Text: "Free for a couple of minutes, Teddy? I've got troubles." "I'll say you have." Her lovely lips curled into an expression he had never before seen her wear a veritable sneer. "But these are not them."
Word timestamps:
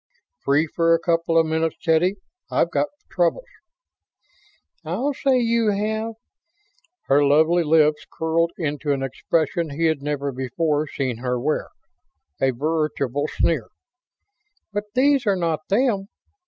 "Free 0.39 0.65
for 0.65 0.95
a 0.95 0.99
couple 0.99 1.37
of 1.37 1.45
minutes, 1.45 1.75
Teddy? 1.79 2.15
I've 2.49 2.71
got 2.71 2.87
troubles." 3.11 3.45
"I'll 4.83 5.13
say 5.13 5.37
you 5.37 5.69
have." 5.69 6.13
Her 7.03 7.23
lovely 7.23 7.61
lips 7.61 8.07
curled 8.11 8.51
into 8.57 8.93
an 8.93 9.03
expression 9.03 9.69
he 9.69 9.85
had 9.85 10.01
never 10.01 10.31
before 10.31 10.87
seen 10.87 11.17
her 11.17 11.39
wear 11.39 11.69
a 12.41 12.49
veritable 12.49 13.27
sneer. 13.27 13.67
"But 14.73 14.85
these 14.95 15.27
are 15.27 15.35
not 15.37 15.67
them." 15.69 16.07